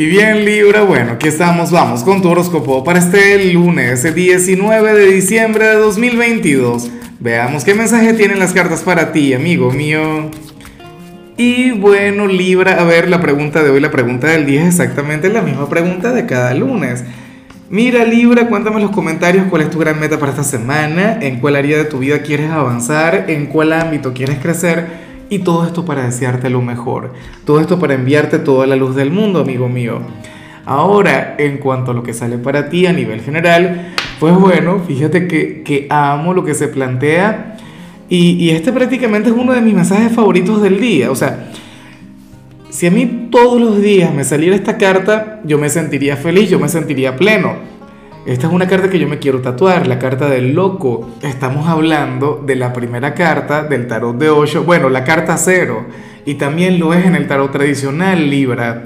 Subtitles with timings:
[0.00, 5.12] Y bien Libra, bueno, aquí estamos, vamos con tu horóscopo para este lunes 19 de
[5.12, 6.90] diciembre de 2022.
[7.18, 10.30] Veamos qué mensaje tienen las cartas para ti, amigo mío.
[11.36, 15.28] Y bueno Libra, a ver, la pregunta de hoy, la pregunta del día es exactamente
[15.28, 17.04] la misma pregunta de cada lunes.
[17.68, 21.40] Mira Libra, cuéntame en los comentarios cuál es tu gran meta para esta semana, en
[21.40, 25.84] cuál área de tu vida quieres avanzar, en cuál ámbito quieres crecer y todo esto
[25.84, 27.12] para desearte lo mejor.
[27.46, 30.00] Todo esto para enviarte toda la luz del mundo, amigo mío.
[30.66, 35.26] Ahora, en cuanto a lo que sale para ti a nivel general, pues bueno, fíjate
[35.26, 37.56] que, amo lo que se plantea
[38.08, 41.10] y, y este prácticamente es uno de mis mensajes favoritos del día.
[41.10, 41.50] O sea,
[42.70, 46.58] si a mí todos los días me saliera esta carta, yo me sentiría feliz, yo
[46.58, 47.56] me sentiría pleno.
[48.30, 51.10] Esta es una carta que yo me quiero tatuar, la carta del loco.
[51.20, 55.86] Estamos hablando de la primera carta del tarot de 8, bueno, la carta cero,
[56.24, 58.84] y también lo es en el tarot tradicional Libra.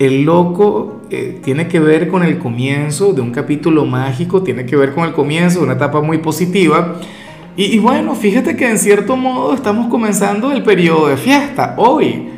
[0.00, 4.74] El loco eh, tiene que ver con el comienzo de un capítulo mágico, tiene que
[4.74, 6.96] ver con el comienzo de una etapa muy positiva.
[7.56, 12.30] Y, y bueno, fíjate que en cierto modo estamos comenzando el periodo de fiesta hoy,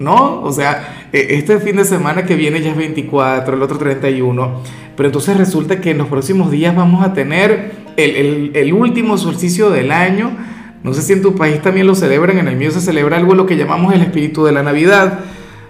[0.00, 0.42] ¿no?
[0.42, 5.08] O sea, este fin de semana que viene ya es 24, el otro 31 pero
[5.08, 10.30] entonces resulta que en los próximos días vamos a tener el, último solsticio del año.
[10.82, 13.34] No sé si en tu país también lo celebran, en el mío se celebra algo
[13.34, 15.20] lo que llamamos el espíritu de la Navidad.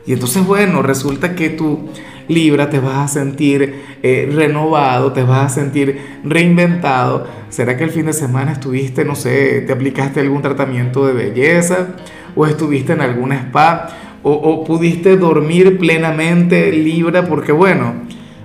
[0.06, 1.90] Y entonces, bueno, resulta que tú,
[2.26, 7.26] Libra, te vas a sentir eh, renovado, te vas a sentir reinventado.
[7.50, 11.88] ¿Será que el fin de semana estuviste, no sé, te aplicaste algún tratamiento de belleza?
[12.34, 14.01] ¿O estuviste en algún spa?
[14.24, 17.26] ¿O, pudiste dormir plenamente, Libra?
[17.26, 17.94] Porque, bueno,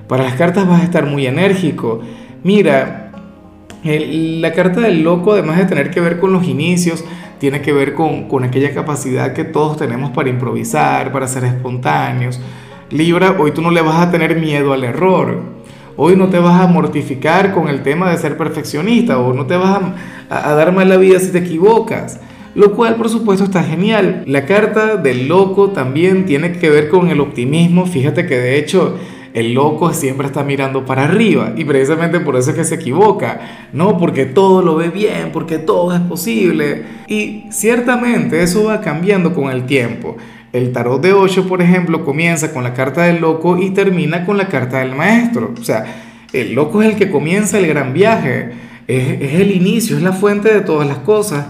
[0.07, 2.01] para las cartas vas a estar muy enérgico.
[2.43, 3.11] Mira,
[3.83, 7.05] la carta del loco, además de tener que ver con los inicios,
[7.39, 12.41] tiene que ver con, con aquella capacidad que todos tenemos para improvisar, para ser espontáneos.
[12.89, 15.57] Libra, hoy tú no le vas a tener miedo al error.
[15.95, 19.57] Hoy no te vas a mortificar con el tema de ser perfeccionista o no te
[19.57, 19.79] vas
[20.29, 22.19] a, a dar mal la vida si te equivocas.
[22.57, 24.23] Lo cual, por supuesto, está genial.
[24.25, 27.85] La carta del loco también tiene que ver con el optimismo.
[27.85, 28.97] Fíjate que de hecho
[29.35, 33.67] el loco siempre está mirando para arriba y precisamente por eso es que se equivoca,
[33.73, 33.99] ¿no?
[33.99, 36.81] Porque todo lo ve bien, porque todo es posible.
[37.07, 40.17] Y ciertamente eso va cambiando con el tiempo.
[40.51, 44.35] El tarot de 8, por ejemplo, comienza con la carta del loco y termina con
[44.35, 45.53] la carta del maestro.
[45.61, 45.85] O sea,
[46.33, 48.49] el loco es el que comienza el gran viaje,
[48.87, 51.45] es, es el inicio, es la fuente de todas las cosas.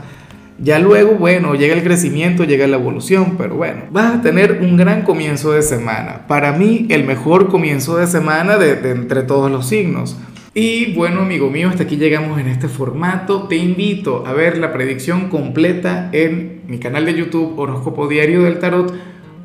[0.60, 4.76] Ya luego, bueno, llega el crecimiento, llega la evolución, pero bueno, vas a tener un
[4.76, 6.26] gran comienzo de semana.
[6.28, 10.18] Para mí, el mejor comienzo de semana de, entre todos los signos.
[10.56, 13.44] Y bueno, amigo mío, hasta aquí llegamos en este formato.
[13.44, 18.58] Te invito a ver la predicción completa en mi canal de YouTube Horóscopo Diario del
[18.58, 18.92] Tarot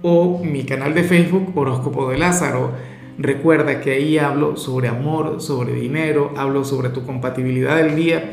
[0.00, 2.72] o mi canal de Facebook Horóscopo de Lázaro.
[3.18, 8.32] Recuerda que ahí hablo sobre amor, sobre dinero, hablo sobre tu compatibilidad del día